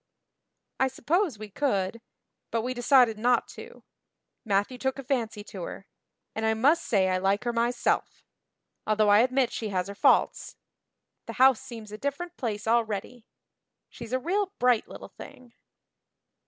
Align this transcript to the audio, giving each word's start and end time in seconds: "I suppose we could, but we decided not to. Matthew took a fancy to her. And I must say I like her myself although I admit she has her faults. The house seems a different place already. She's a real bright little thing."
"I 0.79 0.87
suppose 0.87 1.37
we 1.37 1.51
could, 1.51 2.01
but 2.49 2.63
we 2.63 2.73
decided 2.73 3.19
not 3.19 3.47
to. 3.49 3.83
Matthew 4.43 4.79
took 4.79 4.97
a 4.97 5.03
fancy 5.03 5.43
to 5.43 5.61
her. 5.61 5.85
And 6.33 6.43
I 6.43 6.55
must 6.55 6.85
say 6.87 7.07
I 7.09 7.19
like 7.19 7.43
her 7.43 7.53
myself 7.53 8.23
although 8.87 9.09
I 9.09 9.19
admit 9.19 9.51
she 9.51 9.69
has 9.69 9.87
her 9.89 9.93
faults. 9.93 10.55
The 11.27 11.33
house 11.33 11.61
seems 11.61 11.91
a 11.91 11.99
different 11.99 12.35
place 12.35 12.65
already. 12.67 13.27
She's 13.89 14.11
a 14.11 14.17
real 14.17 14.53
bright 14.57 14.87
little 14.87 15.09
thing." 15.09 15.53